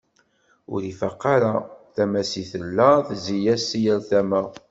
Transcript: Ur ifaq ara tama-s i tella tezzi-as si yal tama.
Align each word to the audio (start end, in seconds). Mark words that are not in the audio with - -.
Ur 0.73 0.81
ifaq 0.91 1.21
ara 1.35 1.51
tama-s 1.95 2.31
i 2.41 2.43
tella 2.51 2.91
tezzi-as 3.07 3.63
si 3.69 3.79
yal 3.85 4.01
tama. 4.09 4.41